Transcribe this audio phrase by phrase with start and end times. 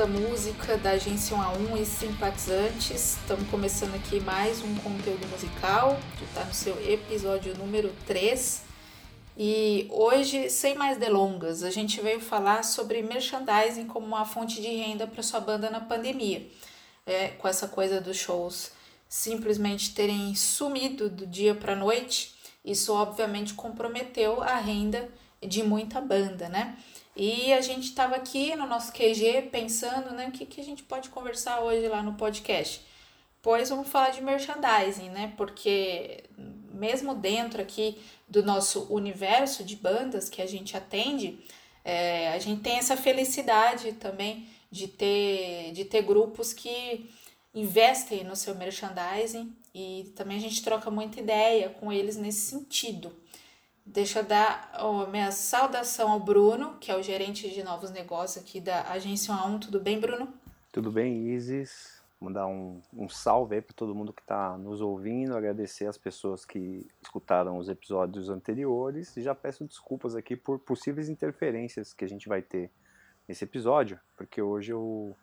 [0.00, 3.18] da música da Agência 1 a 1 e simpatizantes.
[3.18, 8.62] Estamos começando aqui mais um conteúdo musical, que está no seu episódio número 3.
[9.36, 14.68] E hoje, sem mais delongas, a gente veio falar sobre merchandising como uma fonte de
[14.68, 16.48] renda para sua banda na pandemia.
[17.04, 18.72] É, com essa coisa dos shows
[19.06, 25.10] simplesmente terem sumido do dia para a noite, isso obviamente comprometeu a renda
[25.46, 26.78] de muita banda, né?
[27.16, 30.82] E a gente estava aqui no nosso QG pensando, né, o que, que a gente
[30.82, 32.82] pode conversar hoje lá no podcast.
[33.42, 35.32] Pois vamos falar de merchandising, né?
[35.36, 36.24] Porque
[36.72, 41.38] mesmo dentro aqui do nosso universo de bandas que a gente atende,
[41.84, 47.10] é, a gente tem essa felicidade também de ter, de ter grupos que
[47.54, 53.12] investem no seu merchandising e também a gente troca muita ideia com eles nesse sentido.
[53.92, 58.40] Deixa eu dar a minha saudação ao Bruno, que é o gerente de novos negócios
[58.40, 60.32] aqui da Agência 1 Tudo bem, Bruno?
[60.70, 62.00] Tudo bem, Isis.
[62.20, 66.44] Mandar um, um salve aí para todo mundo que está nos ouvindo, agradecer as pessoas
[66.44, 72.08] que escutaram os episódios anteriores e já peço desculpas aqui por possíveis interferências que a
[72.08, 72.70] gente vai ter
[73.26, 75.16] nesse episódio, porque hoje eu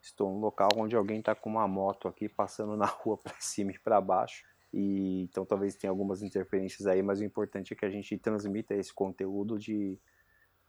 [0.00, 3.72] estou num local onde alguém está com uma moto aqui passando na rua para cima
[3.72, 7.84] e para baixo e então talvez tenha algumas interferências aí, mas o importante é que
[7.84, 9.98] a gente transmita esse conteúdo de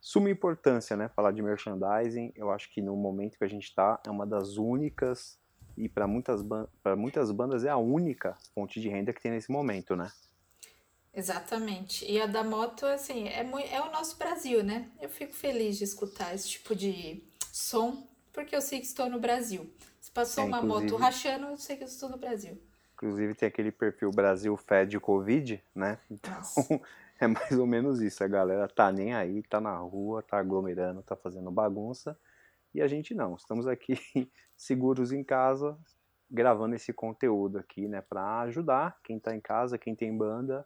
[0.01, 1.07] suma importância, né?
[1.09, 4.57] Falar de merchandising, eu acho que no momento que a gente está é uma das
[4.57, 5.39] únicas
[5.77, 6.41] e para muitas
[6.83, 10.11] para muitas bandas é a única fonte de renda que tem nesse momento, né?
[11.13, 12.09] Exatamente.
[12.11, 14.89] E a da moto, assim, é, muito, é o nosso Brasil, né?
[14.99, 19.19] Eu fico feliz de escutar esse tipo de som, porque eu sei que estou no
[19.19, 19.71] Brasil.
[20.01, 22.59] Se passou é, uma moto rachando, eu sei que eu estou no Brasil.
[22.93, 25.97] Inclusive tem aquele perfil Brasil Fed Covid, né?
[26.09, 26.41] Então
[27.19, 28.23] é mais ou menos isso.
[28.23, 32.17] A galera tá nem aí, tá na rua, tá aglomerando, tá fazendo bagunça.
[32.73, 33.35] E a gente não.
[33.35, 33.97] Estamos aqui
[34.55, 35.77] seguros em casa,
[36.29, 38.01] gravando esse conteúdo aqui, né?
[38.01, 40.65] Para ajudar quem tá em casa, quem tem banda,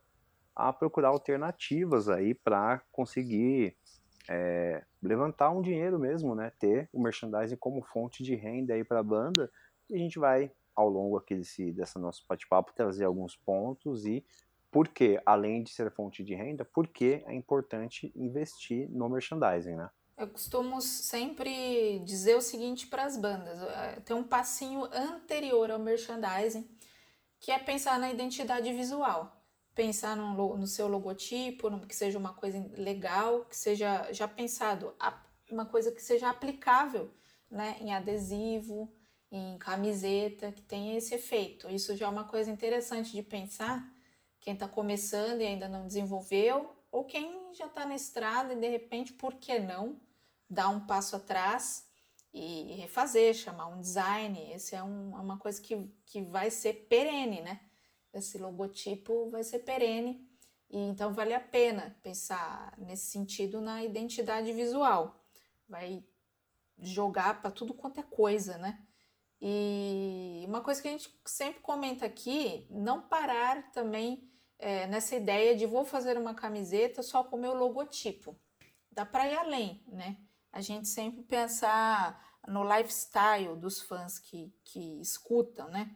[0.56, 3.76] a procurar alternativas aí para conseguir
[4.30, 6.52] é, levantar um dinheiro mesmo, né?
[6.60, 9.52] Ter o merchandising como fonte de renda aí para a banda.
[9.90, 14.24] E a gente vai ao longo aqui desse dessa nosso bate-papo trazer alguns pontos e
[14.72, 19.76] por que, além de ser fonte de renda, por que é importante investir no merchandising,
[19.76, 19.90] né?
[20.16, 25.80] Eu costumo sempre dizer o seguinte para as bandas: é, tem um passinho anterior ao
[25.80, 26.70] merchandising,
[27.40, 29.36] que é pensar na identidade visual.
[29.74, 34.96] Pensar no, no seu logotipo, que seja uma coisa legal, que seja já pensado,
[35.52, 37.12] uma coisa que seja aplicável
[37.50, 38.92] né, em adesivo,
[39.32, 41.70] em camiseta, que tem esse efeito.
[41.70, 43.92] Isso já é uma coisa interessante de pensar.
[44.40, 48.68] Quem está começando e ainda não desenvolveu, ou quem já está na estrada e de
[48.70, 50.00] repente, por que não,
[50.50, 51.86] dar um passo atrás
[52.34, 54.52] e refazer, chamar um design.
[54.52, 57.60] Esse é um, é uma coisa que, que vai ser perene, né?
[58.14, 60.28] Esse logotipo vai ser perene.
[60.70, 65.24] E então vale a pena pensar nesse sentido na identidade visual.
[65.68, 66.04] Vai
[66.80, 68.87] jogar para tudo quanto é coisa, né?
[69.42, 74.28] E uma coisa que a gente sempre comenta aqui, não parar também
[74.58, 78.36] é, nessa ideia de vou fazer uma camiseta só com o meu logotipo.
[78.92, 80.18] Dá para ir além, né?
[80.52, 85.96] A gente sempre pensar no lifestyle dos fãs que, que escutam, né?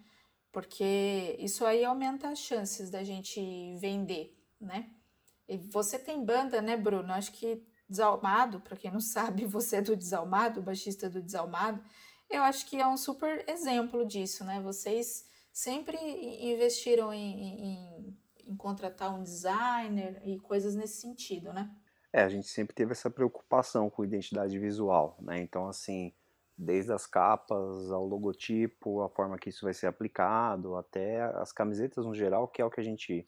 [0.51, 3.39] Porque isso aí aumenta as chances da gente
[3.77, 4.91] vender, né?
[5.47, 7.11] E você tem banda, né, Bruno?
[7.11, 11.83] Acho que Desalmado, para quem não sabe, você é do Desalmado, baixista do Desalmado.
[12.31, 14.61] Eu acho que é um super exemplo disso, né?
[14.61, 21.69] Vocês sempre investiram em, em, em contratar um designer e coisas nesse sentido, né?
[22.13, 25.41] É, a gente sempre teve essa preocupação com identidade visual, né?
[25.41, 26.13] Então, assim,
[26.57, 32.05] desde as capas ao logotipo, a forma que isso vai ser aplicado, até as camisetas
[32.05, 33.25] no geral, que é o que a gente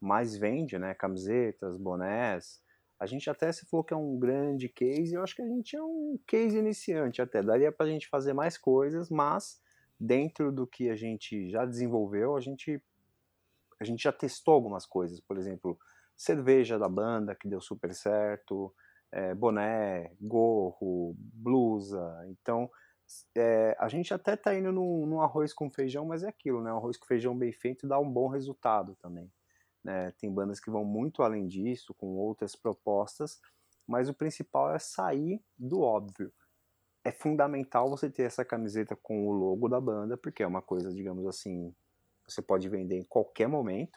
[0.00, 0.94] mais vende, né?
[0.94, 2.60] Camisetas, bonés,
[2.98, 5.76] a gente até se falou que é um grande case, eu acho que a gente
[5.76, 7.42] é um case iniciante até.
[7.42, 9.60] Daria para a gente fazer mais coisas, mas
[10.00, 12.82] dentro do que a gente já desenvolveu, a gente,
[13.80, 15.20] a gente já testou algumas coisas.
[15.20, 15.78] Por exemplo,
[16.16, 18.74] cerveja da banda, que deu super certo,
[19.12, 22.24] é, boné, gorro, blusa.
[22.28, 22.70] Então,
[23.36, 26.72] é, a gente até está indo num, arroz com feijão, mas é aquilo, né?
[26.72, 29.30] Um arroz com feijão bem feito dá um bom resultado também.
[29.86, 30.10] Né?
[30.18, 33.40] Tem bandas que vão muito além disso, com outras propostas,
[33.86, 36.32] mas o principal é sair do óbvio.
[37.04, 40.92] É fundamental você ter essa camiseta com o logo da banda, porque é uma coisa,
[40.92, 41.72] digamos assim,
[42.26, 43.96] você pode vender em qualquer momento,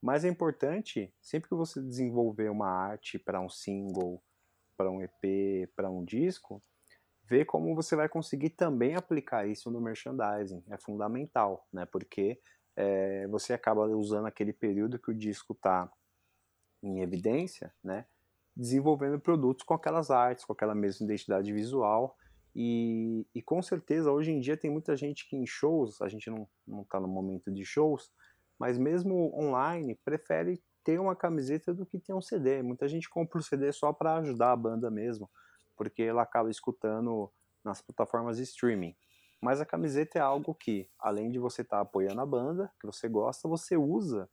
[0.00, 4.22] mas é importante, sempre que você desenvolver uma arte para um single,
[4.74, 6.62] para um EP, para um disco,
[7.24, 10.64] ver como você vai conseguir também aplicar isso no merchandising.
[10.70, 11.84] É fundamental, né?
[11.84, 12.40] Porque
[12.76, 15.90] é, você acaba usando aquele período que o disco está
[16.82, 18.06] em evidência, né?
[18.54, 22.16] Desenvolvendo produtos com aquelas artes, com aquela mesma identidade visual.
[22.54, 26.30] E, e com certeza hoje em dia tem muita gente que em shows, a gente
[26.30, 26.48] não
[26.82, 28.10] está no momento de shows,
[28.58, 32.62] mas mesmo online prefere ter uma camiseta do que ter um CD.
[32.62, 35.28] Muita gente compra o CD só para ajudar a banda mesmo
[35.76, 37.30] porque ela acaba escutando
[37.62, 38.96] nas plataformas de streaming.
[39.46, 42.86] Mas a camiseta é algo que, além de você estar tá apoiando a banda, que
[42.86, 44.28] você gosta, você usa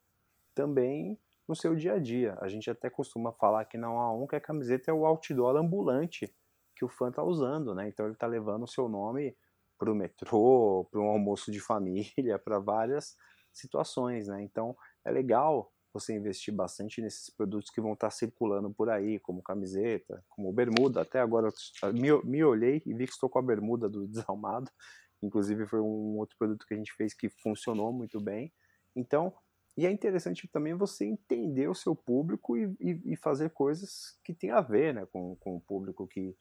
[0.56, 2.36] também no seu dia a dia.
[2.42, 5.56] A gente até costuma falar que não há um que a camiseta é o outdoor
[5.56, 6.36] ambulante
[6.75, 7.88] que o fã está usando, né?
[7.88, 9.38] Então ele está levando o seu nome
[9.77, 13.15] para o metrô, para um almoço de família, para várias
[13.51, 14.42] situações, né?
[14.42, 14.75] Então
[15.06, 20.24] é legal você investir bastante nesses produtos que vão estar circulando por aí, como camiseta,
[20.28, 21.01] como bermuda.
[21.01, 21.50] Até agora
[21.94, 24.72] me, me olhei e vi que estou com a bermuda do Desalmado.
[25.22, 28.51] Inclusive foi um outro produto que a gente fez que funcionou muito bem.
[28.95, 29.34] Então,
[29.78, 34.34] e é interessante também você entender o seu público e, e, e fazer coisas que
[34.34, 36.36] tem a ver né, com, com o público que,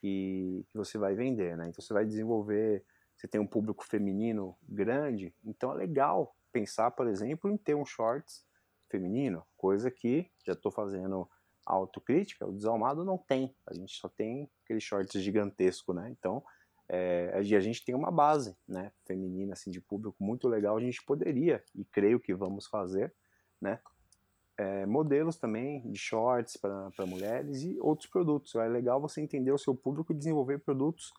[0.00, 1.56] que, que você vai vender.
[1.56, 1.68] Né?
[1.68, 2.84] Então você vai desenvolver,
[3.16, 7.84] você tem um público feminino grande, então é legal pensar, por exemplo, em ter um
[7.84, 8.44] shorts
[8.92, 11.28] feminino, coisa que já estou fazendo
[11.64, 16.10] autocrítica, o desalmado não tem, a gente só tem aquele shorts gigantesco, né?
[16.10, 16.44] Então,
[16.88, 21.02] é, a gente tem uma base, né, feminina, assim, de público muito legal, a gente
[21.04, 23.14] poderia, e creio que vamos fazer,
[23.60, 23.80] né,
[24.58, 28.54] é, modelos também de shorts para mulheres e outros produtos.
[28.54, 31.12] É legal você entender o seu público e desenvolver produtos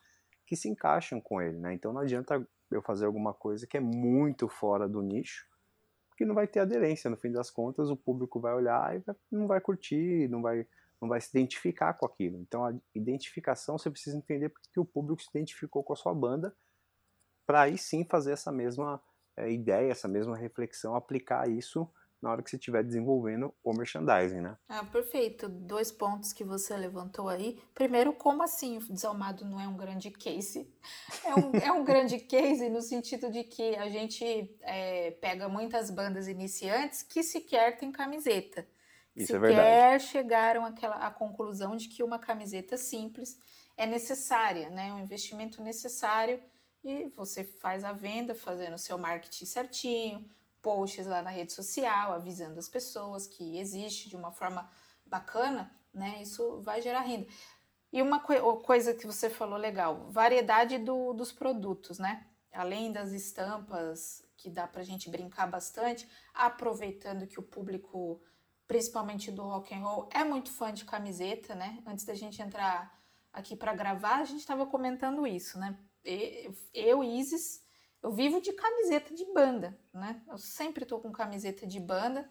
[0.46, 1.74] que se encaixam com ele, né?
[1.74, 5.46] Então não adianta eu fazer alguma coisa que é muito fora do nicho,
[6.14, 7.10] porque não vai ter aderência.
[7.10, 10.64] No fim das contas, o público vai olhar e não vai curtir, não vai,
[11.02, 12.38] não vai se identificar com aquilo.
[12.38, 16.56] Então, a identificação você precisa entender porque o público se identificou com a sua banda,
[17.44, 19.02] para aí sim fazer essa mesma
[19.36, 21.90] é, ideia, essa mesma reflexão, aplicar isso
[22.24, 24.56] na hora que você estiver desenvolvendo o merchandising, né?
[24.66, 25.46] Ah, perfeito.
[25.46, 27.60] Dois pontos que você levantou aí.
[27.74, 30.66] Primeiro, como assim o Desalmado não é um grande case?
[31.22, 34.24] É um, é um grande case no sentido de que a gente
[34.62, 38.66] é, pega muitas bandas iniciantes que sequer têm camiseta.
[39.14, 43.38] Isso é sequer é chegaram àquela, à conclusão de que uma camiseta simples
[43.76, 44.94] é necessária, né?
[44.94, 46.40] Um investimento necessário
[46.82, 50.30] e você faz a venda fazendo o seu marketing certinho,
[50.64, 54.68] posts lá na rede social, avisando as pessoas que existe de uma forma
[55.04, 56.22] bacana, né?
[56.22, 57.26] Isso vai gerar renda.
[57.92, 62.26] E uma co coisa que você falou legal, variedade do, dos produtos, né?
[62.50, 68.20] Além das estampas, que dá pra gente brincar bastante, aproveitando que o público,
[68.66, 71.82] principalmente do rock and roll, é muito fã de camiseta, né?
[71.86, 72.92] Antes da gente entrar
[73.32, 75.78] aqui para gravar, a gente estava comentando isso, né?
[76.72, 77.63] Eu, Isis,
[78.04, 80.22] eu vivo de camiseta de banda, né?
[80.28, 82.30] Eu sempre estou com camiseta de banda.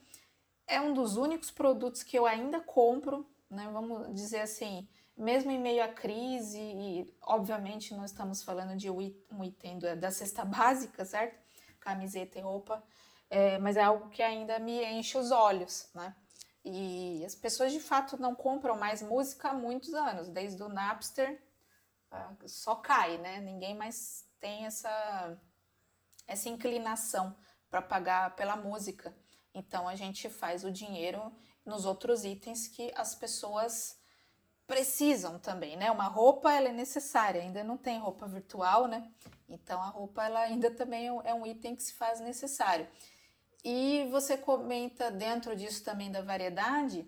[0.67, 3.67] É um dos únicos produtos que eu ainda compro, né?
[3.73, 4.87] Vamos dizer assim,
[5.17, 10.45] mesmo em meio à crise, e obviamente nós estamos falando de um item da cesta
[10.45, 11.41] básica, certo?
[11.79, 12.83] Camiseta e roupa,
[13.27, 16.15] é, mas é algo que ainda me enche os olhos, né?
[16.63, 21.43] E as pessoas de fato não compram mais música há muitos anos, desde o Napster,
[22.11, 23.39] ah, só cai, né?
[23.39, 25.35] Ninguém mais tem essa
[26.27, 27.35] essa inclinação
[27.69, 29.15] para pagar pela música.
[29.53, 31.31] Então a gente faz o dinheiro
[31.65, 33.97] nos outros itens que as pessoas
[34.65, 35.91] precisam também, né?
[35.91, 39.11] Uma roupa ela é necessária, ainda não tem roupa virtual, né?
[39.47, 42.87] Então a roupa ela ainda também é um item que se faz necessário.
[43.63, 47.07] E você comenta dentro disso também da variedade,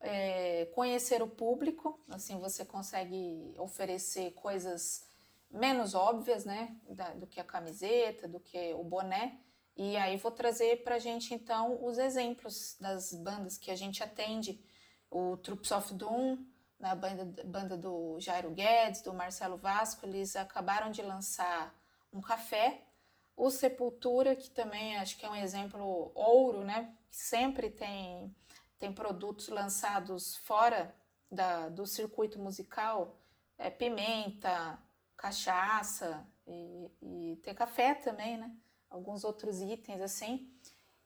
[0.00, 5.04] é, conhecer o público, assim você consegue oferecer coisas
[5.52, 9.38] menos óbvias, né, da, do que a camiseta, do que o boné.
[9.76, 14.02] E aí vou trazer para a gente então os exemplos das bandas que a gente
[14.02, 14.64] atende.
[15.10, 16.38] O Troops of Doom,
[16.78, 21.74] na banda, banda do Jairo Guedes, do Marcelo Vasco, eles acabaram de lançar
[22.12, 22.82] um café.
[23.36, 26.94] O Sepultura, que também acho que é um exemplo ouro, né?
[27.10, 28.34] Sempre tem,
[28.78, 30.94] tem produtos lançados fora
[31.30, 33.16] da, do circuito musical,
[33.56, 34.78] é, pimenta,
[35.22, 38.52] cachaça e, e ter café também, né?
[38.90, 40.52] Alguns outros itens assim,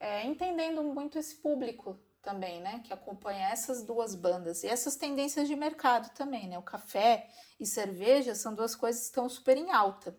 [0.00, 2.80] é, entendendo muito esse público também, né?
[2.82, 6.58] Que acompanha essas duas bandas e essas tendências de mercado também, né?
[6.58, 7.28] O café
[7.60, 10.18] e cerveja são duas coisas que estão super em alta,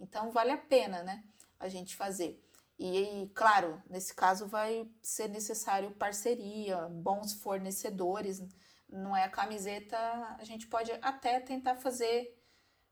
[0.00, 1.22] então vale a pena, né?
[1.60, 2.42] A gente fazer.
[2.76, 8.42] E, e, claro, nesse caso vai ser necessário parceria, bons fornecedores.
[8.88, 9.96] Não é a camiseta,
[10.38, 12.36] a gente pode até tentar fazer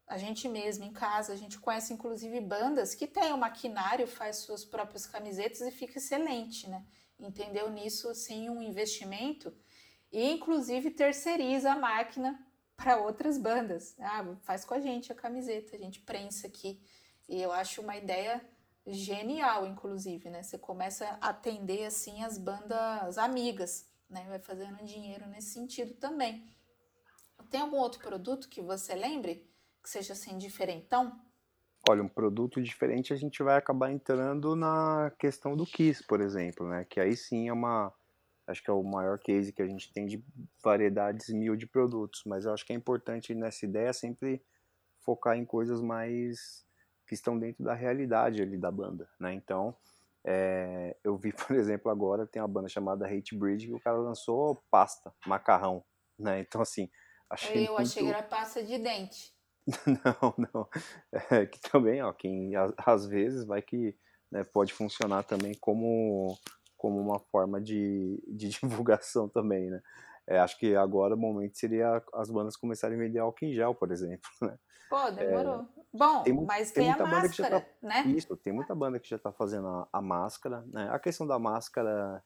[0.07, 4.37] a gente mesmo em casa, a gente conhece inclusive bandas que tem o maquinário, faz
[4.37, 6.85] suas próprias camisetas e fica excelente, né?
[7.19, 9.55] Entendeu nisso assim um investimento
[10.13, 12.39] e inclusive terceiriza a máquina
[12.77, 13.97] para outras bandas.
[13.99, 16.83] Ah, faz com a gente a camiseta, a gente prensa aqui.
[17.29, 18.45] E eu acho uma ideia
[18.87, 20.43] genial, inclusive, né?
[20.43, 24.27] Você começa a atender assim as bandas amigas, né?
[24.29, 26.47] Vai fazendo dinheiro nesse sentido também.
[27.51, 29.49] Tem algum outro produto que você lembre
[29.85, 31.21] que seja assim diferentão?
[31.89, 36.67] Olha, um produto diferente a gente vai acabar entrando na questão do Kiss, por exemplo,
[36.67, 36.87] né?
[36.89, 37.93] Que aí sim é uma
[38.47, 40.23] acho que é o maior case que a gente tem de
[40.63, 44.43] variedades mil de produtos, mas eu acho que é importante nessa ideia sempre
[45.01, 46.65] focar em coisas mais
[47.07, 49.35] que estão dentro da realidade ali da banda, né?
[49.35, 49.77] Então,
[50.25, 53.99] é, eu vi, por exemplo, agora tem uma banda chamada Hate Bridge que o cara
[53.99, 55.85] lançou pasta, macarrão,
[56.19, 56.41] né?
[56.41, 56.91] Então, assim,
[57.29, 57.83] achei Eu muito...
[57.83, 59.34] achei que era pasta de dente.
[59.87, 60.69] Não, não.
[61.31, 63.97] É, que também, ó, quem às vezes vai que
[64.31, 66.37] né, pode funcionar também como
[66.77, 69.81] como uma forma de, de divulgação também, né?
[70.27, 73.75] É, acho que agora o momento seria as bandas começarem a vender álcool em gel,
[73.75, 74.59] por exemplo, né?
[74.89, 75.61] Pô, demorou.
[75.61, 78.03] É, Bom, tem, mas tem, tem a máscara, tá, né?
[78.09, 80.89] Isso, tem muita banda que já está fazendo a, a, máscara, né?
[80.91, 82.23] A questão da máscara,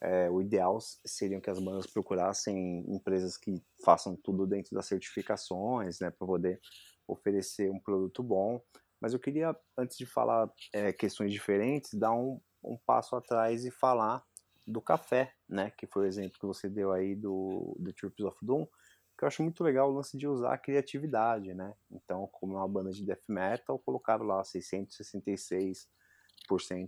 [0.00, 6.00] é, o ideal seria que as bandas procurassem empresas que façam tudo dentro das certificações,
[6.00, 6.10] né?
[6.10, 6.60] Para poder
[7.06, 8.62] oferecer um produto bom.
[9.00, 13.70] Mas eu queria, antes de falar é, questões diferentes, dar um, um passo atrás e
[13.70, 14.24] falar
[14.66, 15.70] do café, né?
[15.70, 18.66] Que foi o exemplo que você deu aí do The Troops of Doom,
[19.18, 21.74] que eu acho muito legal o lance de usar a criatividade, né?
[21.90, 25.86] Então, como é uma banda de death metal, colocaram lá 666%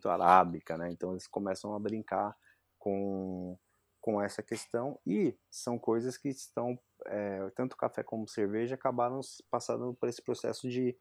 [0.07, 0.90] arábica, né?
[0.90, 2.35] Então eles começam a brincar
[2.82, 3.56] com,
[4.00, 9.94] com essa questão e são coisas que estão, é, tanto café como cerveja acabaram passando
[9.94, 10.96] por esse processo de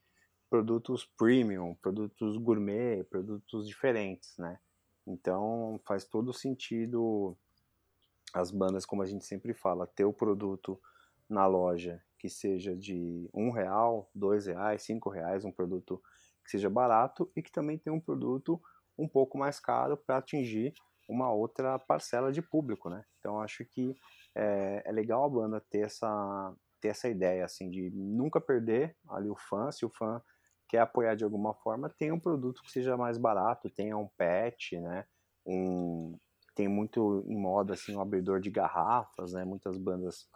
[0.48, 4.60] produtos premium, produtos gourmet, produtos diferentes, né?
[5.08, 7.36] Então faz todo sentido
[8.32, 10.80] as bandas, como a gente sempre fala, ter o produto
[11.28, 16.00] na loja que seja de um real, dois reais, cinco reais, um produto
[16.44, 18.62] que seja barato e que também tenha um produto
[18.96, 20.76] um pouco mais caro para atingir
[21.12, 23.04] uma outra parcela de público, né?
[23.20, 23.96] Então acho que
[24.34, 29.30] é, é legal a banda ter essa ter essa ideia assim de nunca perder ali
[29.30, 30.20] o fã, se o fã
[30.68, 34.80] quer apoiar de alguma forma, tenha um produto que seja mais barato, tenha um pet,
[34.80, 35.06] né?
[35.46, 36.18] Um,
[36.56, 39.44] tem muito em moda assim um abridor de garrafas, né?
[39.44, 40.28] Muitas bandas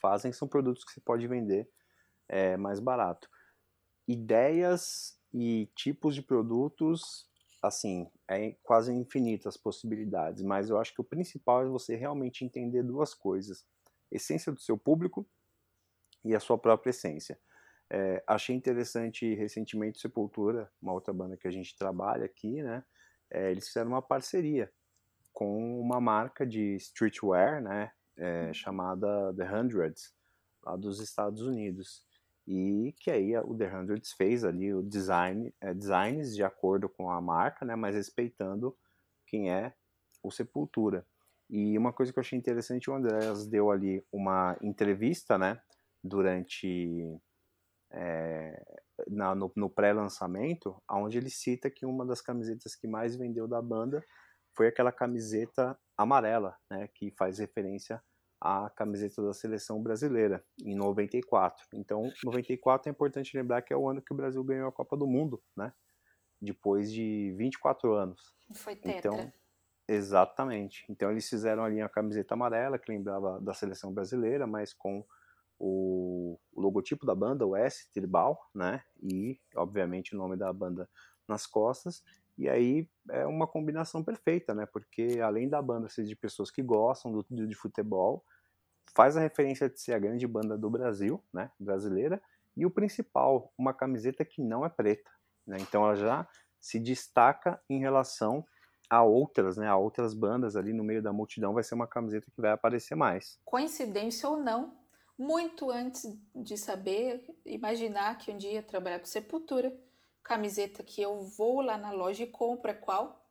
[0.00, 1.68] fazem são produtos que você pode vender
[2.28, 3.28] é, mais barato.
[4.06, 7.27] Ideias e tipos de produtos,
[7.62, 12.82] assim, é quase infinitas possibilidades, mas eu acho que o principal é você realmente entender
[12.82, 13.66] duas coisas:
[14.10, 15.28] essência do seu público
[16.24, 17.38] e a sua própria essência.
[17.90, 22.84] É, achei interessante recentemente Sepultura, uma outra banda que a gente trabalha aqui, né?
[23.30, 24.70] É, eles fizeram uma parceria
[25.32, 27.92] com uma marca de streetwear, né?
[28.16, 30.12] É, chamada The Hundreds,
[30.64, 32.04] lá dos Estados Unidos.
[32.50, 37.10] E que aí o The Hundreds fez ali o design, é, designs de acordo com
[37.10, 37.76] a marca, né?
[37.76, 38.74] Mas respeitando
[39.26, 39.74] quem é
[40.22, 41.06] o Sepultura.
[41.50, 45.60] E uma coisa que eu achei interessante, o Andréas deu ali uma entrevista, né?
[46.02, 47.20] Durante
[47.90, 48.62] é,
[49.06, 53.60] na, no, no pré-lançamento, onde ele cita que uma das camisetas que mais vendeu da
[53.60, 54.02] banda
[54.56, 58.02] foi aquela camiseta amarela, né, que faz referência
[58.40, 61.66] à camiseta da seleção brasileira, em 94.
[61.74, 64.96] Então, 94 é importante lembrar que é o ano que o Brasil ganhou a Copa
[64.96, 65.72] do Mundo, né?
[66.40, 68.34] Depois de 24 anos.
[68.54, 68.98] Foi tetra.
[68.98, 69.32] Então,
[69.88, 70.84] exatamente.
[70.88, 75.04] Então, eles fizeram ali a camiseta amarela, que lembrava da seleção brasileira, mas com
[75.58, 78.82] o, o, logotipo da banda, o S tribal, né?
[79.02, 80.88] E, obviamente, o nome da banda
[81.26, 82.02] nas costas.
[82.36, 84.66] E aí é uma combinação perfeita, né?
[84.66, 88.24] Porque além da banda ser de pessoas que gostam do, de futebol,
[88.94, 91.50] faz a referência de ser a grande banda do Brasil, né?
[91.58, 92.22] Brasileira.
[92.56, 95.10] E o principal, uma camiseta que não é preta,
[95.46, 95.56] né?
[95.60, 96.28] Então ela já
[96.60, 98.44] se destaca em relação
[98.90, 102.30] a outras, né, a outras bandas ali no meio da multidão, vai ser uma camiseta
[102.30, 103.38] que vai aparecer mais.
[103.44, 104.74] Coincidência ou não,
[105.18, 109.76] muito antes de saber, imaginar que um dia trabalhar com Sepultura,
[110.22, 113.28] camiseta que eu vou lá na loja e compro é qual?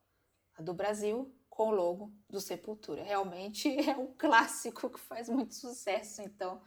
[0.55, 3.03] A do Brasil, com o logo do Sepultura.
[3.03, 6.61] Realmente é um clássico que faz muito sucesso, então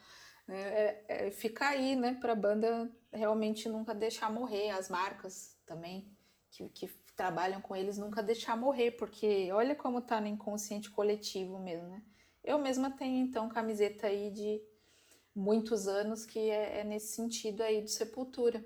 [0.49, 5.57] né, é, é, fica aí, né, para a banda realmente nunca deixar morrer, as marcas
[5.67, 6.11] também
[6.51, 11.59] que, que trabalham com eles nunca deixar morrer, porque olha como tá no inconsciente coletivo
[11.59, 12.03] mesmo, né?
[12.43, 14.63] Eu mesma tenho então camiseta aí de
[15.41, 18.65] muitos anos que é, é nesse sentido aí do Sepultura.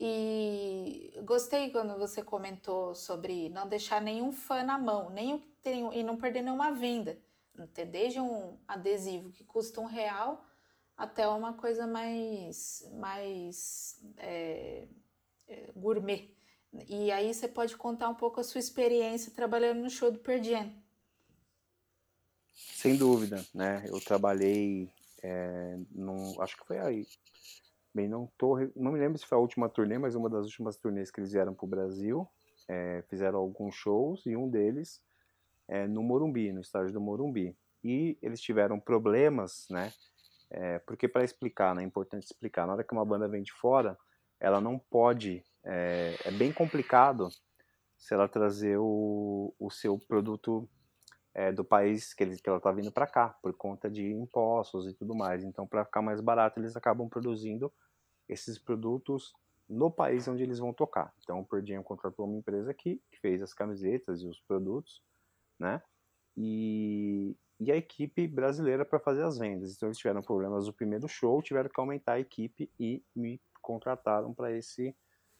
[0.00, 6.02] E gostei quando você comentou sobre não deixar nenhum fã na mão, nem tem, e
[6.02, 7.18] não perder nenhuma venda.
[7.90, 10.44] Desde um adesivo que custa um real
[10.96, 14.88] até uma coisa mais, mais é,
[15.46, 16.34] é, gourmet.
[16.88, 20.82] E aí você pode contar um pouco a sua experiência trabalhando no show do Perdien.
[22.54, 23.84] Sem dúvida, né?
[23.86, 24.90] Eu trabalhei,
[25.22, 27.06] é, num, acho que foi aí,
[27.94, 30.78] Bem, não, tô, não me lembro se foi a última turnê, mas uma das últimas
[30.78, 32.26] turnês que eles vieram para o Brasil.
[32.66, 35.02] É, fizeram alguns shows e um deles
[35.68, 37.54] é, no Morumbi, no estádio do Morumbi.
[37.84, 39.92] E eles tiveram problemas, né?
[40.50, 42.66] É, porque para explicar, né, é importante explicar.
[42.66, 43.98] Na hora que uma banda vem de fora,
[44.40, 45.44] ela não pode.
[45.62, 47.28] É, é bem complicado
[47.98, 50.68] se ela trazer o, o seu produto
[51.34, 54.86] é, do país que, ele, que ela está vindo para cá, por conta de impostos
[54.86, 55.42] e tudo mais.
[55.42, 57.72] Então, para ficar mais barato, eles acabam produzindo
[58.28, 59.32] esses produtos
[59.68, 61.14] no país onde eles vão tocar.
[61.22, 65.02] Então, o Perdinho contratou uma empresa aqui, que fez as camisetas e os produtos,
[65.58, 65.82] né?
[66.36, 69.74] E, e a equipe brasileira para fazer as vendas.
[69.74, 74.34] Então, eles tiveram problemas no primeiro show, tiveram que aumentar a equipe e me contrataram
[74.34, 74.94] para esse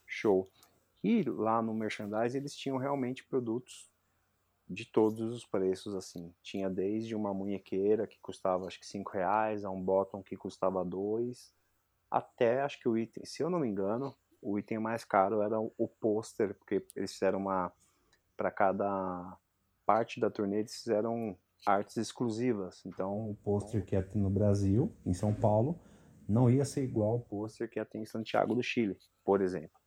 [0.07, 0.49] show.
[1.03, 3.89] E lá no merchandise eles tinham realmente produtos
[4.73, 6.33] de todos os preços, assim.
[6.41, 10.83] Tinha desde uma munhequeira que custava acho que 5 reais, a um bottom que custava
[10.83, 11.53] 2,
[12.09, 15.59] até acho que o item, se eu não me engano, o item mais caro era
[15.59, 17.71] o pôster, porque eles fizeram uma.
[18.35, 19.37] para cada
[19.85, 22.85] parte da turnê, eles fizeram artes exclusivas.
[22.85, 23.31] Então.
[23.31, 25.79] O pôster que ia ter no Brasil, em São Paulo,
[26.27, 29.79] não ia ser igual ao pôster que ia ter em Santiago do Chile, por exemplo.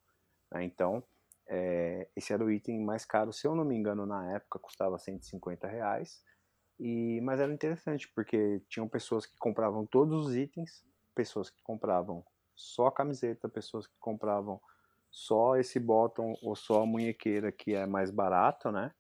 [0.52, 1.02] Né, então
[1.48, 4.98] é, esse era o item mais caro, se eu não me engano, na época custava
[4.98, 6.22] 150 reais.
[6.78, 12.24] E, mas era interessante porque tinham pessoas que compravam todos os itens, pessoas que compravam
[12.54, 14.60] só a camiseta, pessoas que compravam
[15.10, 18.92] só esse bottom ou só a munhequeira que é mais barato, né?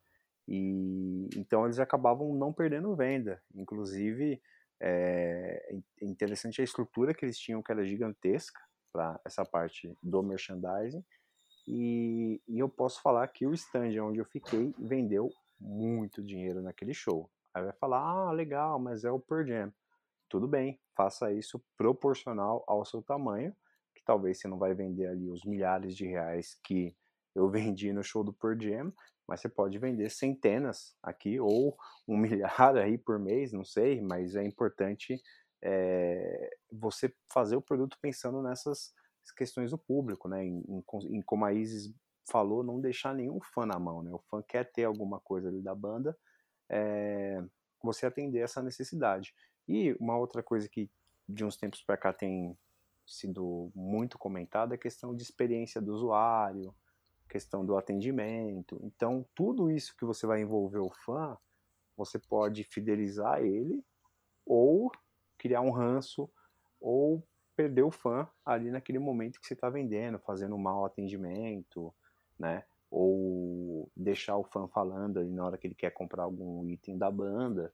[0.48, 3.42] E então eles acabavam não perdendo venda.
[3.54, 4.40] Inclusive
[4.80, 8.60] é interessante a estrutura que eles tinham, que era gigantesca
[8.92, 11.04] para essa parte do merchandising
[11.66, 16.94] e, e, eu posso falar que o stand onde eu fiquei vendeu muito dinheiro naquele
[16.94, 17.28] show.
[17.52, 19.72] Aí vai falar, ah, legal, mas é o Per Jam.
[20.28, 23.54] Tudo bem, faça isso proporcional ao seu tamanho,
[23.94, 26.94] que talvez você não vai vender ali os milhares de reais que
[27.34, 28.92] eu vendi no show do Per Jam,
[29.26, 31.76] mas você pode vender centenas aqui, ou
[32.06, 35.20] um milhar aí por mês, não sei, mas é importante
[35.62, 38.92] é, você fazer o produto pensando nessas
[39.32, 40.44] questões do público, né?
[40.44, 40.84] Em, em,
[41.16, 41.92] em, como a Isis
[42.28, 44.12] falou, não deixar nenhum fã na mão, né?
[44.12, 46.16] O fã quer ter alguma coisa ali da banda,
[46.68, 47.42] é,
[47.82, 49.34] você atender essa necessidade.
[49.68, 50.90] E uma outra coisa que
[51.28, 52.56] de uns tempos para cá tem
[53.06, 56.74] sido muito comentada é a questão de experiência do usuário,
[57.28, 58.80] questão do atendimento.
[58.82, 61.36] Então, tudo isso que você vai envolver o fã,
[61.96, 63.84] você pode fidelizar ele
[64.44, 64.90] ou
[65.38, 66.30] criar um ranço
[66.80, 71.92] ou perder o fã ali naquele momento que você está vendendo, fazendo um mau atendimento,
[72.38, 72.64] né?
[72.90, 77.10] Ou deixar o fã falando ali na hora que ele quer comprar algum item da
[77.10, 77.72] banda.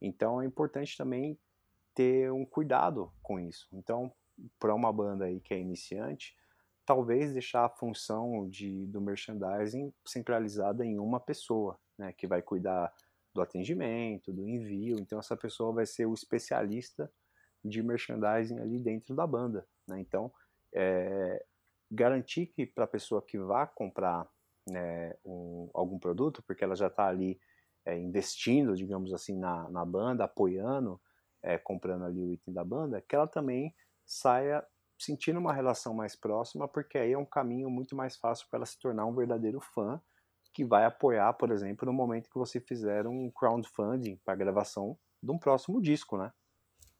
[0.00, 1.38] Então é importante também
[1.94, 3.68] ter um cuidado com isso.
[3.72, 4.10] Então,
[4.58, 6.36] para uma banda aí que é iniciante,
[6.84, 12.92] talvez deixar a função de, do merchandising centralizada em uma pessoa, né, que vai cuidar
[13.32, 14.98] do atendimento, do envio.
[14.98, 17.10] Então essa pessoa vai ser o especialista
[17.64, 19.66] de merchandising ali dentro da banda.
[19.88, 20.00] Né?
[20.00, 20.32] Então,
[20.74, 21.44] é,
[21.90, 24.28] garantir que para a pessoa que vá comprar
[24.68, 27.38] né, um, algum produto, porque ela já está ali
[27.84, 31.00] é, investindo, digamos assim, na, na banda, apoiando,
[31.42, 33.74] é, comprando ali o item da banda, que ela também
[34.06, 34.64] saia
[34.98, 38.66] sentindo uma relação mais próxima, porque aí é um caminho muito mais fácil para ela
[38.66, 40.00] se tornar um verdadeiro fã
[40.54, 45.30] que vai apoiar, por exemplo, no momento que você fizer um crowdfunding para gravação de
[45.30, 46.32] um próximo disco, né?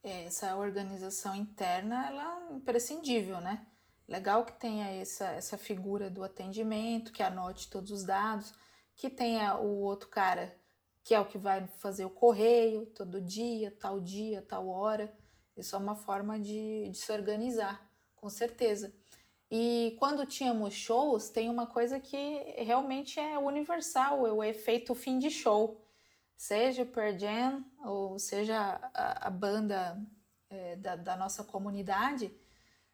[0.02, 3.66] Essa organização interna ela é imprescindível, né?
[4.08, 8.52] Legal que tenha essa, essa figura do atendimento, que anote todos os dados,
[8.96, 10.60] que tenha o outro cara
[11.04, 15.12] que é o que vai fazer o correio todo dia, tal dia, tal hora.
[15.56, 18.94] Isso é uma forma de, de se organizar, com certeza.
[19.50, 22.16] E quando tínhamos shows, tem uma coisa que
[22.56, 25.81] realmente é universal, é o efeito fim de show
[26.42, 28.58] seja o Pearl Jam ou seja
[28.92, 30.04] a, a banda
[30.50, 32.34] é, da, da, nossa comunidade,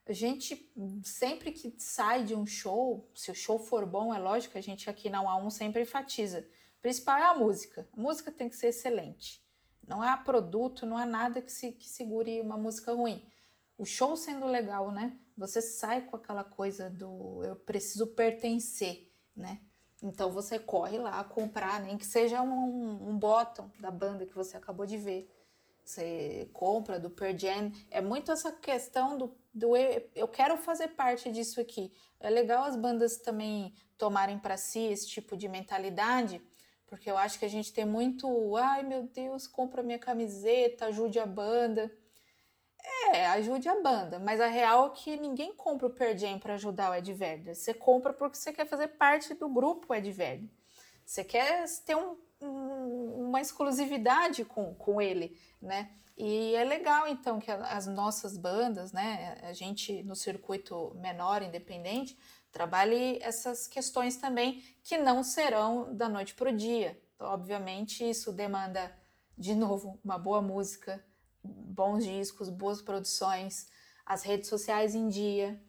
[0.07, 0.71] a gente
[1.03, 4.91] sempre que sai de um show, se o show for bom, é lógico, a gente
[4.91, 6.47] aqui na A1 sempre enfatiza.
[6.79, 7.89] O principal é a música.
[7.91, 9.43] A música tem que ser excelente.
[9.87, 13.27] Não há produto, não há nada que, se, que segure uma música ruim.
[13.79, 15.19] o show sendo legal, né?
[15.39, 19.63] Você sai com aquela coisa do eu preciso pertencer, né?
[20.03, 24.57] Então você corre lá comprar, nem que seja um, um bottom da banda que você
[24.57, 25.29] acabou de ver.
[25.85, 27.73] Você compra do Per Jam.
[27.91, 29.75] É muito essa questão do, do
[30.15, 31.91] eu quero fazer parte disso aqui.
[32.21, 36.41] É legal as bandas também tomarem para si esse tipo de mentalidade,
[36.87, 41.19] porque eu acho que a gente tem muito, ai meu Deus, compra minha camiseta, ajude
[41.19, 41.91] a banda.
[43.13, 46.55] É, ajude a banda, mas a real é que ninguém compra o Per Jam para
[46.55, 47.55] ajudar o Ed Vedder.
[47.55, 50.49] Você compra porque você quer fazer parte do grupo Ed Vedder.
[51.05, 55.91] Você quer ter um, um, uma exclusividade com, com ele, né?
[56.19, 62.19] E é legal, então, que as nossas bandas, né, a gente no circuito menor, independente,
[62.51, 67.01] trabalhe essas questões também que não serão da noite para o dia.
[67.15, 68.93] Então, obviamente, isso demanda,
[69.37, 71.03] de novo, uma boa música,
[71.43, 73.69] bons discos, boas produções,
[74.05, 75.61] as redes sociais em dia,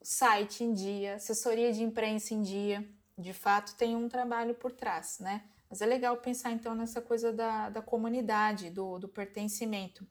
[0.00, 2.88] o site em dia, assessoria de imprensa em dia.
[3.18, 5.44] De fato, tem um trabalho por trás, né?
[5.68, 10.06] Mas é legal pensar então nessa coisa da, da comunidade, do, do pertencimento.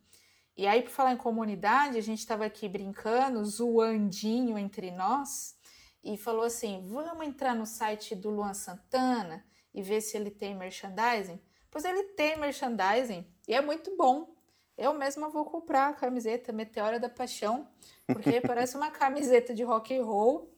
[0.57, 5.55] E aí, por falar em comunidade, a gente estava aqui brincando, zoandinho entre nós,
[6.03, 10.55] e falou assim: vamos entrar no site do Luan Santana e ver se ele tem
[10.55, 11.39] merchandising?
[11.69, 14.34] Pois ele tem merchandising e é muito bom.
[14.77, 17.67] Eu mesma vou comprar a camiseta Meteora da Paixão,
[18.07, 20.53] porque parece uma camiseta de rock and roll.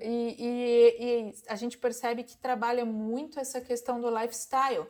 [0.00, 4.86] E, e, e, a gente percebe que trabalha muito essa questão do lifestyle,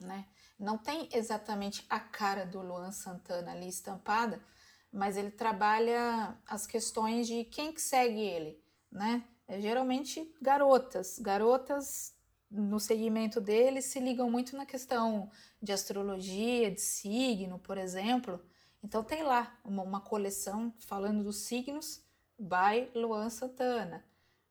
[0.00, 0.26] né?
[0.58, 4.42] Não tem exatamente a cara do Luan Santana ali estampada,
[4.90, 9.22] mas ele trabalha as questões de quem que segue ele, né?
[9.46, 12.13] É geralmente garotas, garotas
[12.54, 15.28] no segmento dele se ligam muito na questão
[15.60, 18.40] de astrologia, de signo, por exemplo.
[18.82, 22.04] Então tem lá uma, uma coleção falando dos signos
[22.38, 24.04] by Luan Santana.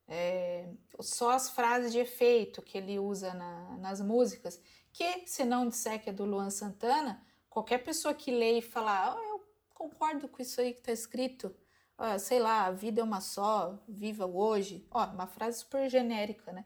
[0.06, 4.60] É, só as frases de efeito que ele usa na, nas músicas,
[4.92, 9.16] que se não disser que é do Luan Santana, qualquer pessoa que lê e falar,
[9.16, 11.56] oh, eu concordo com isso aí que está escrito,
[11.98, 15.90] oh, sei lá, a vida é uma só, viva hoje, ó, oh, uma frase super
[15.90, 16.66] genérica, né?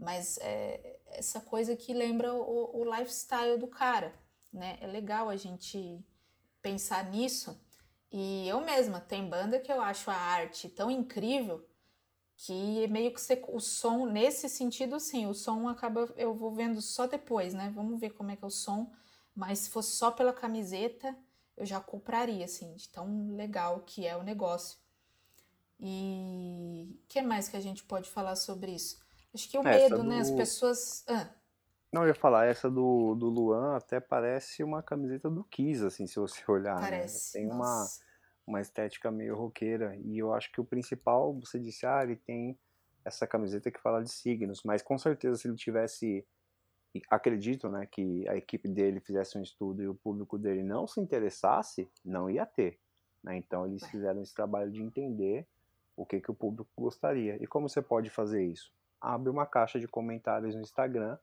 [0.00, 4.14] Mas é, essa coisa que lembra o, o, lifestyle do cara,
[4.50, 4.78] né?
[4.80, 6.02] É legal a gente
[6.62, 7.60] pensar nisso.
[8.10, 11.64] E eu mesma, tem banda que eu acho a arte tão incrível
[12.34, 17.06] que meio que o som, nesse sentido, sim, o som acaba, eu vou vendo só
[17.06, 17.70] depois, né?
[17.74, 18.90] Vamos ver como é que é o som,
[19.34, 21.14] mas se fosse só pela camiseta,
[21.56, 24.78] eu já compraria, assim, de tão legal que é o negócio.
[25.78, 28.98] E o que mais que a gente pode falar sobre isso?
[29.34, 30.04] Acho que o medo, do...
[30.04, 30.20] né?
[30.20, 31.04] As pessoas.
[31.08, 31.28] Ah.
[31.92, 36.06] Não, eu ia falar, essa do, do Luan até parece uma camiseta do Kiss, assim,
[36.06, 36.76] se você olhar.
[36.76, 36.82] Né?
[36.82, 37.38] Parece.
[37.38, 37.44] Né?
[37.44, 37.86] Tem uma,
[38.46, 39.96] uma estética meio roqueira.
[39.96, 42.58] E eu acho que o principal, você disse, ah, ele tem
[43.04, 46.26] essa camiseta que fala de signos, mas com certeza se ele tivesse.
[47.08, 51.00] Acredito né, que a equipe dele fizesse um estudo e o público dele não se
[51.00, 52.80] interessasse, não ia ter.
[53.22, 53.36] Né?
[53.36, 55.46] Então eles fizeram esse trabalho de entender
[55.96, 57.40] o que, que o público gostaria.
[57.40, 58.72] E como você pode fazer isso?
[59.00, 61.18] Abre uma caixa de comentários no Instagram,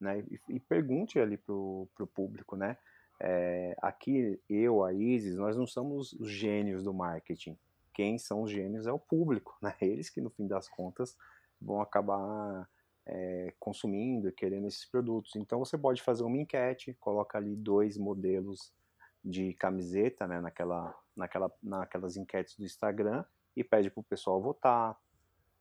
[0.00, 2.76] né, e, e pergunte ali pro, pro público, né,
[3.20, 7.58] é, aqui eu, a Isis, nós não somos os gênios do marketing,
[7.92, 11.16] quem são os gênios é o público, né, eles que no fim das contas
[11.60, 12.68] vão acabar
[13.04, 15.34] é, consumindo e querendo esses produtos.
[15.34, 18.72] Então você pode fazer uma enquete, coloca ali dois modelos
[19.24, 23.24] de camiseta, né, naquela, naquela, naquelas enquetes do Instagram
[23.56, 24.96] e pede para o pessoal votar,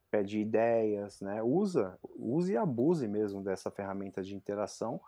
[0.09, 1.41] pede ideias, né?
[1.43, 5.01] Usa, use e abuse mesmo dessa ferramenta de interação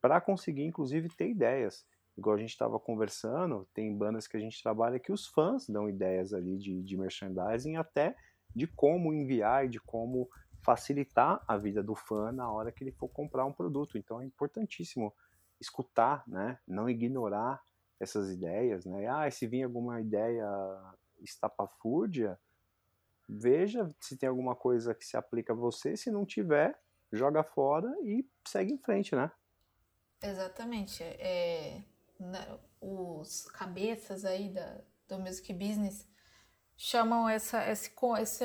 [0.00, 1.84] para conseguir, inclusive, ter ideias.
[2.16, 5.88] Igual a gente estava conversando, tem bandas que a gente trabalha que os fãs dão
[5.88, 8.16] ideias ali de, de merchandising, até
[8.54, 10.28] de como enviar e de como
[10.64, 13.98] facilitar a vida do fã na hora que ele for comprar um produto.
[13.98, 15.12] Então é importantíssimo
[15.60, 16.58] escutar, né?
[16.66, 17.62] Não ignorar
[18.00, 19.06] essas ideias, né?
[19.06, 20.46] Ah, se vir alguma ideia
[21.20, 22.38] estapafúrdia,
[23.28, 26.78] veja se tem alguma coisa que se aplica a você, se não tiver,
[27.12, 29.30] joga fora e segue em frente, né?
[30.22, 31.02] Exatamente.
[31.02, 31.82] É,
[32.18, 36.08] né, os cabeças aí da, do Music Business
[36.76, 38.44] chamam essa, esse, esse,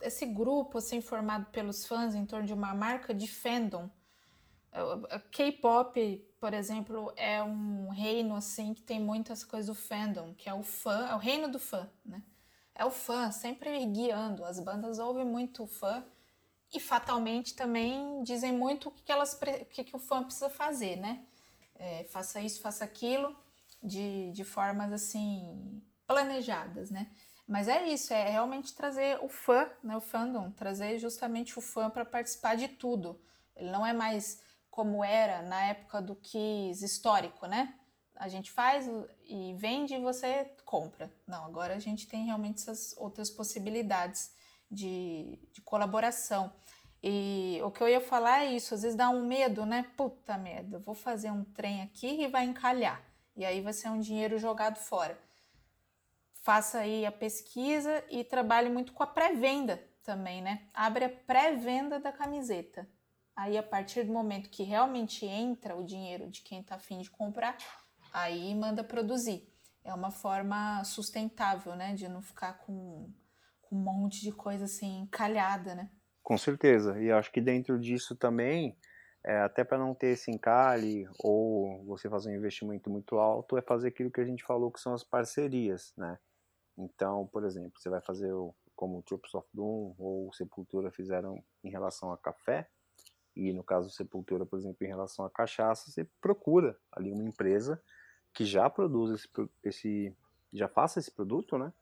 [0.00, 3.90] esse grupo assim, formado pelos fãs em torno de uma marca de fandom.
[5.30, 10.54] K-pop, por exemplo, é um reino assim que tem muitas coisas do fandom, que é
[10.54, 12.22] o fã, é o reino do fã, né?
[12.74, 14.44] É o fã, sempre guiando.
[14.44, 16.04] As bandas ouvem muito fã
[16.72, 20.96] e fatalmente também dizem muito o que, elas, o que, que o fã precisa fazer,
[20.96, 21.24] né?
[21.76, 23.36] É, faça isso, faça aquilo,
[23.82, 27.10] de, de formas assim planejadas, né?
[27.46, 31.90] Mas é isso, é realmente trazer o fã, né, o fandom, trazer justamente o fã
[31.90, 33.20] para participar de tudo.
[33.54, 37.78] Ele não é mais como era na época do Kiss histórico, né?
[38.16, 38.88] A gente faz
[39.24, 41.12] e vende e você compra.
[41.26, 44.32] Não, agora a gente tem realmente essas outras possibilidades
[44.70, 46.52] de, de colaboração.
[47.02, 49.84] E o que eu ia falar é isso, às vezes dá um medo, né?
[49.96, 53.02] Puta merda, vou fazer um trem aqui e vai encalhar.
[53.36, 55.18] E aí vai ser um dinheiro jogado fora.
[56.42, 60.68] Faça aí a pesquisa e trabalhe muito com a pré-venda também, né?
[60.72, 62.88] Abre a pré-venda da camiseta.
[63.36, 67.10] Aí, a partir do momento que realmente entra o dinheiro de quem está afim de
[67.10, 67.56] comprar,
[68.14, 69.52] aí manda produzir.
[69.84, 71.92] É uma forma sustentável, né?
[71.94, 73.12] De não ficar com,
[73.60, 75.90] com um monte de coisa assim encalhada, né?
[76.22, 76.98] Com certeza.
[77.02, 78.78] E acho que dentro disso também,
[79.26, 83.62] é, até para não ter esse encalhe ou você fazer um investimento muito alto, é
[83.62, 86.18] fazer aquilo que a gente falou que são as parcerias, né?
[86.78, 88.32] Então, por exemplo, você vai fazer
[88.74, 92.68] como o Troops of Doom ou Sepultura fizeram em relação a café,
[93.36, 97.80] e no caso Sepultura, por exemplo, em relação à cachaça, você procura ali uma empresa
[98.34, 99.28] que já produz esse,
[99.62, 100.16] esse
[100.52, 101.72] já faça esse produto, né?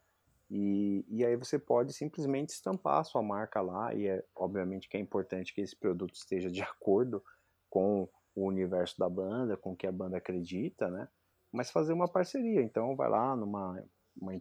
[0.50, 4.98] E, e aí você pode simplesmente estampar a sua marca lá, e é obviamente que
[4.98, 7.24] é importante que esse produto esteja de acordo
[7.70, 11.08] com o universo da banda, com o que a banda acredita, né?
[11.50, 12.62] Mas fazer uma parceria.
[12.62, 13.82] Então vai lá numa
[14.20, 14.34] uma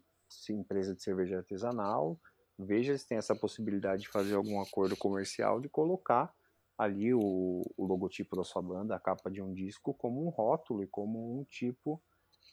[0.49, 2.19] empresa de cerveja artesanal,
[2.59, 6.33] veja se tem essa possibilidade de fazer algum acordo comercial de colocar
[6.81, 10.81] ali o, o, logotipo da sua banda, a capa de um disco, como um rótulo
[10.81, 12.01] e como um tipo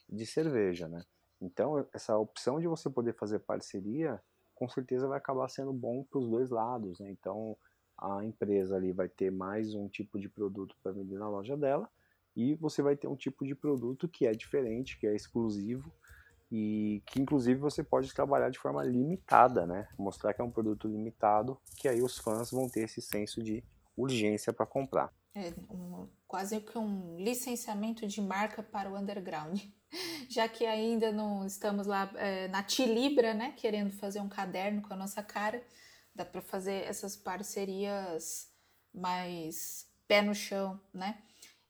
[0.07, 1.03] de cerveja, né?
[1.41, 4.21] Então, essa opção de você poder fazer parceria,
[4.55, 7.11] com certeza vai acabar sendo bom para os dois lados, né?
[7.11, 7.57] Então,
[7.97, 11.89] a empresa ali vai ter mais um tipo de produto para vender na loja dela
[12.37, 15.91] e você vai ter um tipo de produto que é diferente, que é exclusivo
[16.53, 19.89] e que inclusive você pode trabalhar de forma limitada, né?
[19.99, 23.65] Mostrar que é um produto limitado, que aí os fãs vão ter esse senso de
[23.99, 25.13] urgência para comprar.
[25.35, 29.61] É um, quase que um licenciamento de marca para o underground.
[30.29, 34.93] Já que ainda não estamos lá é, na Tilibra, né, querendo fazer um caderno com
[34.93, 35.63] a nossa cara,
[36.15, 38.51] dá para fazer essas parcerias
[38.93, 41.19] mais pé no chão, né?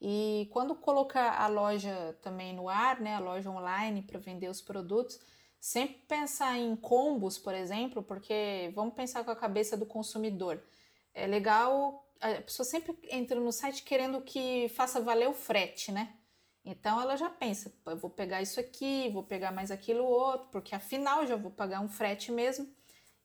[0.00, 4.62] E quando colocar a loja também no ar, né, a loja online para vender os
[4.62, 5.18] produtos,
[5.60, 10.62] sempre pensar em combos, por exemplo, porque vamos pensar com a cabeça do consumidor.
[11.12, 16.14] É legal a pessoa sempre entra no site querendo que faça valer o frete, né?
[16.64, 21.26] Então ela já pensa, vou pegar isso aqui, vou pegar mais aquilo outro, porque afinal
[21.26, 22.68] já vou pagar um frete mesmo.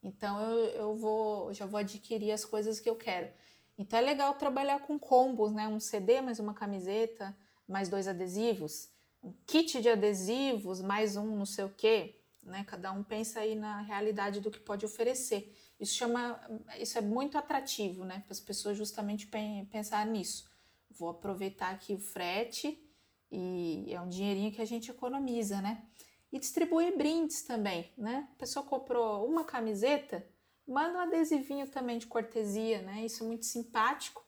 [0.02, 3.30] Então eu, eu vou, já vou adquirir as coisas que eu quero.
[3.78, 5.68] Então é legal trabalhar com combos, né?
[5.68, 7.36] Um CD mais uma camiseta,
[7.68, 8.90] mais dois adesivos,
[9.22, 12.64] um kit de adesivos, mais um não sei o quê, né?
[12.66, 15.54] Cada um pensa aí na realidade do que pode oferecer.
[15.84, 16.40] Isso chama,
[16.80, 19.30] isso é muito atrativo, né, para as pessoas justamente
[19.70, 20.50] pensar nisso.
[20.90, 22.82] Vou aproveitar aqui o frete
[23.30, 25.86] e é um dinheirinho que a gente economiza, né?
[26.32, 28.30] E distribuir brindes também, né?
[28.32, 30.26] A pessoa comprou uma camiseta,
[30.66, 33.04] manda um adesivinho também de cortesia, né?
[33.04, 34.26] Isso é muito simpático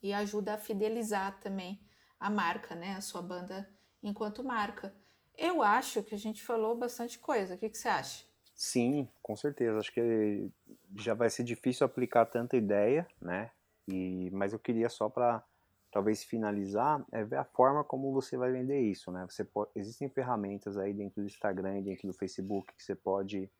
[0.00, 1.84] e ajuda a fidelizar também
[2.20, 2.94] a marca, né?
[2.94, 3.68] A sua banda
[4.00, 4.94] enquanto marca.
[5.36, 7.56] Eu acho que a gente falou bastante coisa.
[7.56, 8.24] O que, que você acha?
[8.54, 9.78] Sim, com certeza.
[9.78, 10.48] Acho que
[10.96, 13.50] já vai ser difícil aplicar tanta ideia, né?
[13.88, 15.44] E, mas eu queria só para
[15.90, 19.26] talvez finalizar é ver a forma como você vai vender isso, né?
[19.28, 23.50] Você pode, existem ferramentas aí dentro do Instagram, dentro do Facebook que você pode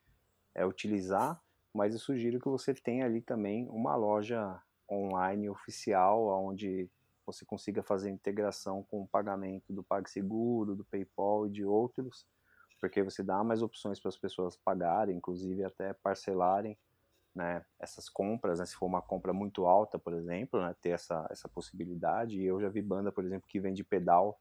[0.55, 1.41] é, utilizar,
[1.73, 6.89] mas eu sugiro que você tenha ali também uma loja online oficial, onde
[7.27, 12.27] você consiga fazer integração com o pagamento do PagSeguro, do PayPal e de outros
[12.85, 16.77] porque você dá mais opções para as pessoas pagarem, inclusive até parcelarem
[17.35, 21.27] né, essas compras, né, se for uma compra muito alta, por exemplo, né, ter essa,
[21.31, 22.39] essa possibilidade.
[22.39, 24.39] E eu já vi banda, por exemplo, que vende pedal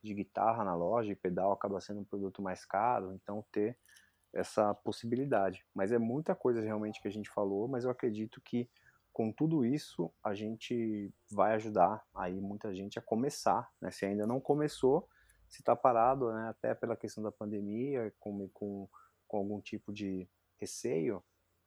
[0.00, 3.76] de guitarra na loja, e pedal acaba sendo um produto mais caro, então ter
[4.32, 5.66] essa possibilidade.
[5.74, 8.70] Mas é muita coisa realmente que a gente falou, mas eu acredito que
[9.12, 13.90] com tudo isso a gente vai ajudar aí muita gente a começar, né?
[13.90, 15.08] Se ainda não começou,
[15.50, 18.88] se está parado, né, até pela questão da pandemia, com, com,
[19.26, 21.22] com algum tipo de receio,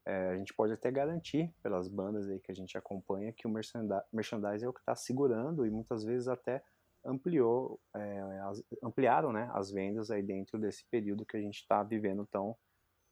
[0.05, 3.49] é, a gente pode até garantir pelas bandas aí que a gente acompanha que o
[3.49, 6.63] merchandising é o que está segurando e muitas vezes até
[7.05, 11.83] ampliou, é, as, ampliaram né, as vendas aí dentro desse período que a gente está
[11.83, 12.55] vivendo tão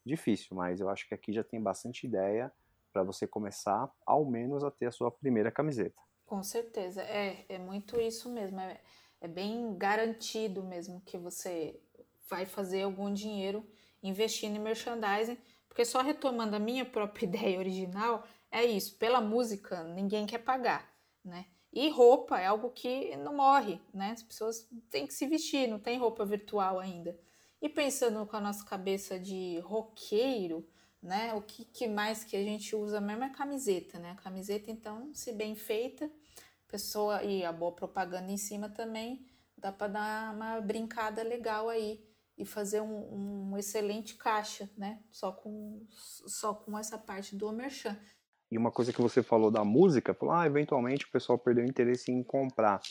[0.06, 0.56] difícil.
[0.56, 2.52] Mas eu acho que aqui já tem bastante ideia
[2.94, 6.02] para você começar, ao menos, a ter a sua primeira camiseta.
[6.26, 8.60] Com certeza, é, é muito isso mesmo.
[8.60, 8.80] É
[9.22, 11.80] é bem garantido mesmo que você
[12.28, 13.66] vai fazer algum dinheiro
[14.02, 15.38] investindo em merchandising,
[15.70, 20.92] porque só retomando a minha própria ideia original, é isso, pela música ninguém quer pagar,
[21.24, 21.46] né?
[21.72, 24.12] E roupa é algo que não morre, né?
[24.12, 27.18] As pessoas têm que se vestir, não tem roupa virtual ainda.
[27.62, 30.68] E pensando com a nossa cabeça de roqueiro,
[31.02, 31.34] né?
[31.34, 34.12] O que, que mais que a gente usa mesmo é camiseta, né?
[34.12, 36.12] A camiseta, então, se bem feita,
[36.72, 42.02] pessoa e a boa propaganda em cima também, dá para dar uma brincada legal aí
[42.38, 45.04] e fazer um, um, excelente caixa, né?
[45.12, 47.96] Só com, só com essa parte do merchan.
[48.50, 52.12] E uma coisa que você falou da música, falou, ah, eventualmente o pessoal perdeu interesse
[52.12, 52.82] em comprar.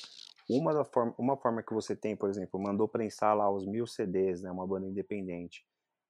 [0.49, 3.87] Uma, da forma, uma forma que você tem, por exemplo, mandou prensar lá os mil
[3.87, 5.65] CDs, né, uma banda independente,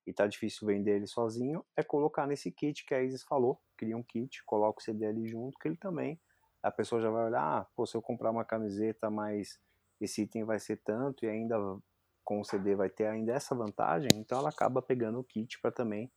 [0.06, 3.96] e tá difícil vender ele sozinho, é colocar nesse kit que a Isis falou, cria
[3.96, 6.18] um kit, coloca o CD ali junto, que ele também,
[6.62, 9.58] a pessoa já vai olhar, ah, pô, se eu comprar uma camiseta, mas
[10.00, 11.56] esse item vai ser tanto, e ainda
[12.24, 15.72] com o CD vai ter ainda essa vantagem, então ela acaba pegando o kit para
[15.72, 16.10] também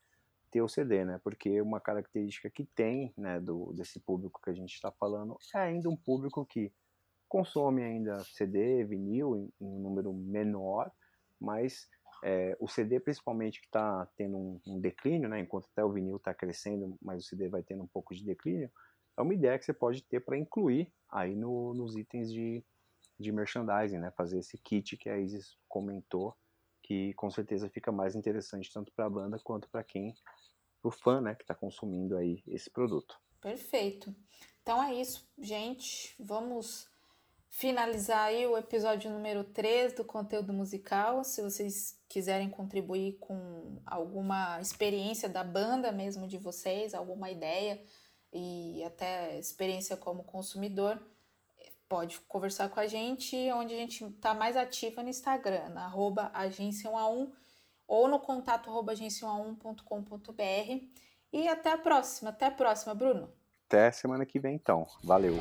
[0.52, 1.20] ter o CD, né?
[1.24, 5.58] Porque uma característica que tem, né, do, desse público que a gente está falando é
[5.58, 6.72] ainda um público que
[7.28, 10.92] consome ainda CD, vinil em, em um número menor,
[11.42, 11.90] mas
[12.24, 16.18] é, o CD principalmente que está tendo um, um, declínio, né, enquanto até o vinil
[16.18, 18.72] está crescendo, mas o CD vai tendo um pouco de declínio,
[19.17, 22.63] é uma ideia que você pode ter para incluir aí no, nos itens de,
[23.19, 26.36] de merchandising, né, fazer esse kit que a Isis comentou,
[26.82, 30.13] que com certeza fica mais interessante tanto para a banda quanto para quem
[30.82, 33.17] para o fã né, que está consumindo aí esse produto.
[33.39, 34.13] Perfeito.
[34.62, 36.13] Então é isso, gente.
[36.19, 36.89] Vamos
[37.49, 41.23] finalizar aí o episódio número 3 do conteúdo musical.
[41.23, 47.82] Se vocês quiserem contribuir com alguma experiência da banda mesmo de vocês, alguma ideia
[48.34, 51.00] e até experiência como consumidor,
[51.88, 56.32] pode conversar com a gente, onde a gente está mais ativa no Instagram, na arroba
[56.36, 57.32] agência1a1
[57.88, 60.88] ou no contato agência1a1.com.br.
[61.32, 62.32] E até a próxima.
[62.32, 63.32] Até a próxima, Bruno.
[63.67, 64.88] Até semana que vem, então.
[65.04, 65.36] Valeu.